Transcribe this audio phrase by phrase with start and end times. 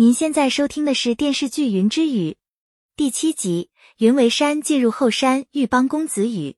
[0.00, 2.30] 您现在收听的是电视剧《云之羽》
[2.94, 3.70] 第七集。
[3.96, 6.54] 云为山进入后山，欲帮公子羽。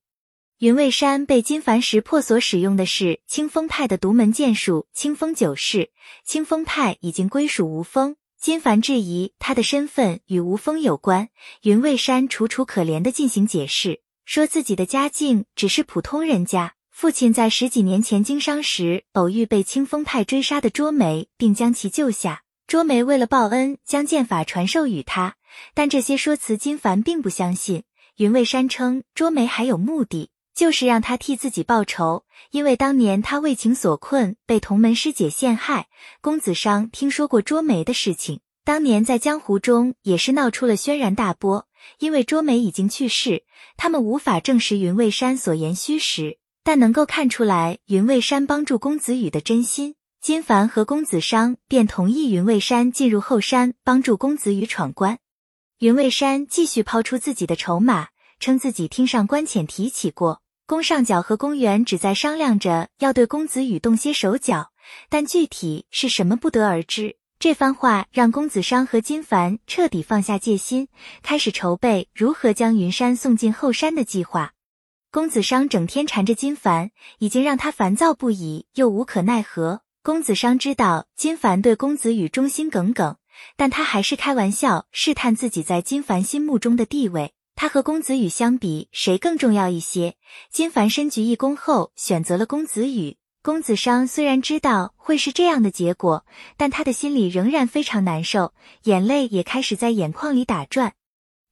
[0.59, 5.91] 云为山被金凡识破所使用的是清风派的独门剑术——清风九式。
[6.23, 11.31] 清风派已经归属吴风，金凡质疑他的身份与吴风有关。
[11.63, 22.43] 云为山楚楚可怜的进行解释，说自己的家境只是普通人家，父亲在十几年前经商时偶遇被清风派追杀的卓梅，并将其救下。
[22.71, 25.35] 卓梅为了报恩，将剑法传授与他，
[25.75, 27.83] 但这些说辞金凡并不相信。
[28.19, 32.23] 云未山称卓梅还有目的，就是让他替自己报仇，
[32.53, 35.89] 因为当年他为情所困，被同门师姐陷害。
[36.21, 41.67] 公子商听说过卓梅的事情，当年在江湖中也是闹出了轩然大波。
[41.99, 43.43] 因为卓梅已经去世，
[43.77, 49.97] 他们无法证实云未山所言虚实，但能够看出来云未山帮助公子羽的真心。
[50.21, 55.19] 金凡和公子商便同意云未山进入后山帮助公子羽闯关。
[55.79, 64.73] 云未山继续抛出自己的筹码，称自己听上官浅提起过，宫上角和公园只在商量着要对公子羽动些手脚，
[65.09, 67.17] 但具体是什么不得而知。
[67.39, 70.89] 这番话让公子商和金凡彻底放下戒心，
[71.23, 74.53] 开始筹备如何将云山送进后山的计划。
[75.11, 76.91] 公子商整天缠着金凡，
[77.21, 79.81] 已经让他烦躁不已，又无可奈何。
[80.03, 83.19] 公子商知道金凡对公子羽忠心耿耿，
[83.59, 87.35] 但他还是开玩笑试探自己在金凡心目中的地位。
[87.55, 90.15] 他和公子羽相比，谁更重要一些？
[90.51, 93.19] 金凡深鞠一躬后，选择了公子羽。
[93.43, 96.25] 公子商虽然知道会是这样的结果，
[96.57, 100.95] 但他的心里仍然非常难受，眼泪也开始在眼眶里打转。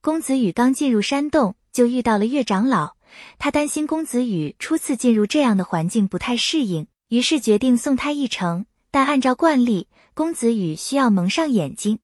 [0.00, 2.94] 公子羽刚进入山洞，就遇到了岳长老，
[3.38, 6.86] 他担心公子羽初次进入这样的环境不太适应。
[7.08, 12.00] 于是决定送他一程，但按照惯例，公子羽需要蒙上眼睛。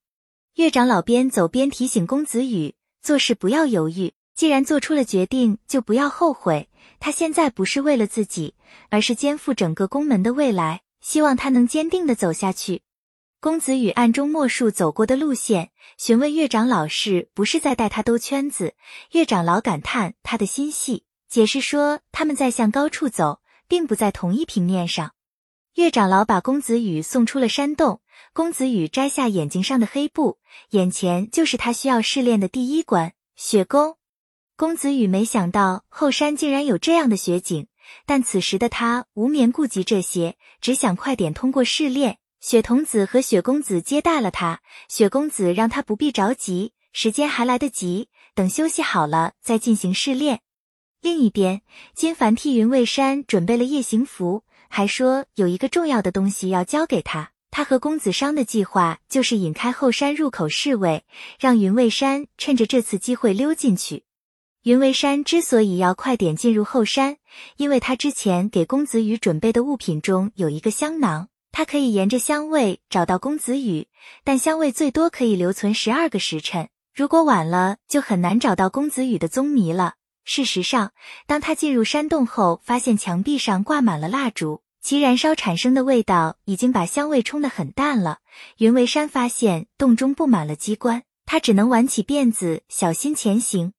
[0.55, 6.69] 岳长老边走边提醒公子羽，做事不要犹豫，既然做出了决定，就不要后悔。
[6.99, 8.55] 他现在不是为了自己，
[8.89, 12.81] 而是肩负整个宫门的未来，希望他能坚定的走下去。
[13.39, 15.69] 公子羽暗中默数走过的路线，
[15.99, 18.73] 询问岳长老是不是在带他兜圈子。
[19.11, 23.41] 岳长老感叹他的心细，解释说他们在向高处走。
[23.67, 25.13] 并不在同一平面上。
[25.75, 27.99] 岳长老把公子羽送出了山洞，
[28.33, 30.37] 公子羽摘下眼睛上的黑布，
[30.69, 33.97] 眼前就是他需要试炼的第一关——雪宫。
[34.55, 37.67] 公子羽没想到后山竟然有这样的雪景，
[38.05, 42.19] 但此时的他无眠顾及这些，只想快点通过试炼。
[42.39, 50.39] 雪童子和雪公子接待了他，雪公子让他不必着急，时间还来得及，等休息好了再进行试炼。
[51.05, 51.61] 另一边，
[51.93, 57.29] 金凡替云未山准备了夜行服，还说有一个重要的东西要交给他。
[57.51, 61.05] 他和公子商的计划就是引开后山入口侍卫，
[61.39, 64.05] 让云未山趁着这次机会溜进去。
[64.63, 67.17] 云未山之所以要快点进入后山，
[67.57, 73.85] 因为他之前给公子羽准备的物品中有一个香囊，他可以沿着香味找到公子羽，
[74.23, 79.93] 但香味最多可以留存十二个时辰，如果晚了，就很难找到公子羽的踪迷了。
[80.25, 80.91] 事实上，
[81.27, 88.19] 当他进入山洞后，发现墙壁上挂满了蜡烛，其燃烧产生的味道已经把香味冲得很淡了。
[88.57, 93.73] 云为山发现洞中布满了机关，他只能挽起辫子，小心前行。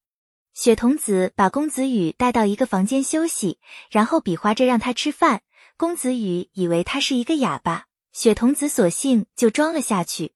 [0.54, 3.58] 雪童子把公子羽带到一个房间休息，
[3.90, 5.42] 然后比划着让他吃饭。
[5.76, 10.32] 公子羽以为他是一个哑巴，雪童子索性就装了下去。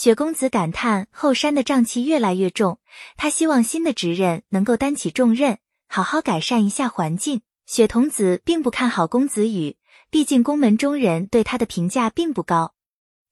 [0.00, 2.78] 雪公子感叹后山的瘴气越来越重，
[3.16, 7.40] 他希望新的职任能够担起重任，好好改善一下环境。
[7.66, 9.76] 雪童子并不看好公子羽，
[10.08, 12.74] 毕竟宫门中人对他的评价并不高。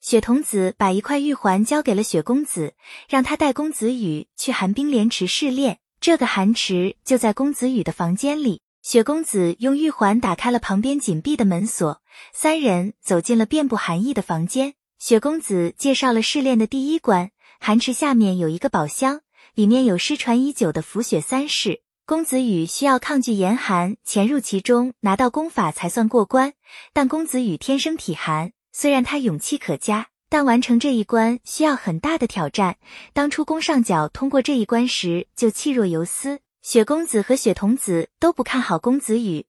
[0.00, 2.75] 雪童子把一块玉环交给了雪公子，
[3.09, 5.78] 让他带公子羽去寒冰莲池试炼。
[6.00, 8.60] 这个寒池就在公子羽的房间里。
[8.82, 14.75] 雪公子用玉环打开了旁边紧闭的门锁，三人走进了遍布寒意的房间。
[14.98, 17.30] 雪公子介绍了试炼的第一关，
[17.60, 19.20] 寒池下面有一个宝箱，
[19.54, 21.82] 里面有失传已久的浮雪三式。
[22.06, 26.54] 公子羽需要抗拒严寒，潜入其中拿到功法才算过关。
[26.94, 32.78] 但公子羽天生体寒，虽然他勇气可嘉，但完成这一关需要很大的挑战。
[33.12, 39.44] 当初宫上角通过这一关时就气若游丝，雪公子和雪童子都不看好公子羽。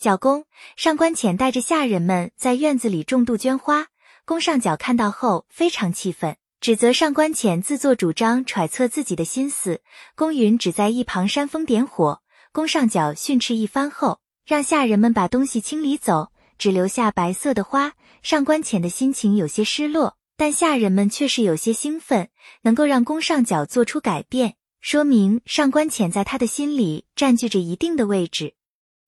[0.00, 0.46] 角宫
[0.76, 3.86] 上官浅带着下人们在院子里种杜鹃花。
[4.30, 9.80] 宫上角看到后非常气愤，指责上官浅自作主张揣测自己的心思。
[10.14, 12.22] 宫云只在一旁煽风点火。
[12.52, 17.94] 宫上角训斥一番后，让下人们把东西清理走，只留下白色的花。
[18.22, 22.28] 上官浅的心情有些失落，但下人们却是有些兴奋，
[22.62, 28.54] 能够让宫上角做出改变，说明上官浅在他的心里占据着一定的位置。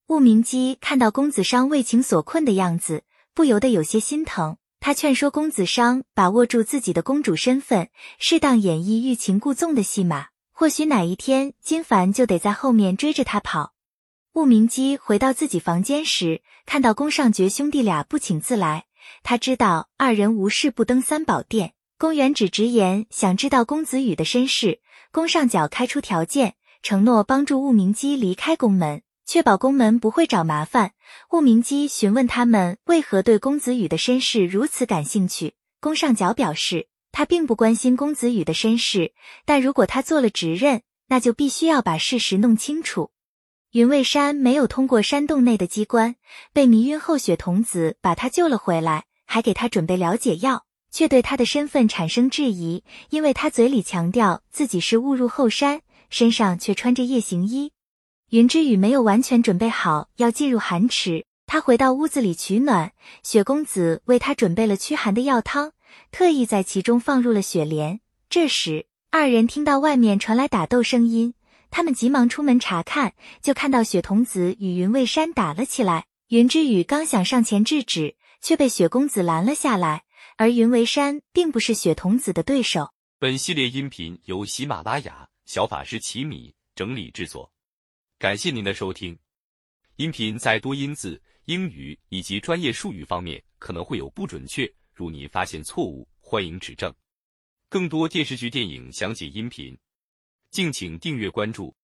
[0.07, 3.03] 雾明基看到公子商为情所困的样子，
[3.33, 4.57] 不由得有些心疼。
[4.85, 7.87] 他劝说公子商把握住自己的公主身份，
[8.19, 13.71] 适当演绎欲擒故纵的戏码，或许哪一天金凡就得在后面追着他跑。
[14.33, 18.83] 雾明基回到自己房间时，看到宫上觉兄弟俩不请自来。
[19.23, 24.81] 他知道二人无事不登三宝殿，宫元只直言想知道公子羽的身世。
[25.13, 30.91] 宫上角开出条件，承诺帮助雾明基离开宫门，确保宫门不会找麻烦。
[31.31, 35.55] 雾明基询问他们为何对公子羽的身世如此感兴趣。
[35.79, 39.13] 宫上角表示，他并不关心公子羽的身世，
[39.45, 43.11] 但如果他做了职任，那就必须要把事实弄清楚。
[43.71, 46.15] 云蔚山没有通过山洞内的机关，
[46.53, 57.72] 被迷晕后，雪童子把他救了回来，还给他准备了解药，却对他的身份产生质疑，因为他嘴里强调自己是误入后山，身上却穿着夜行衣。
[58.33, 62.91] 云之羽没有完全准备好要进入寒池，他回到屋子里取暖，
[63.21, 65.73] 雪公子为他准备了驱寒的药汤，
[66.11, 67.99] 特意在其中放入了雪莲。
[68.31, 71.35] 这时，二人听到外面传来打斗声音。
[71.69, 73.13] 他们急忙出门查看，
[73.43, 76.05] 就看到雪童子与云蔚山打了起来。
[76.29, 80.05] 云之羽刚想上前制止，却被雪公子拦了下来。
[80.37, 82.89] 而云为山并不是雪童子的对手。
[83.19, 87.51] 本系列音频由喜马拉雅小法师奇米整理制作，
[88.23, 89.19] 感谢您的收听。
[89.97, 96.89] 音频在多音字、英语以及专业术语方面可能会有不准确，如您发现错误，欢迎指正。
[97.67, 99.77] 更多电视剧、电影详解音频。
[100.51, 101.75] 敬请订阅关注。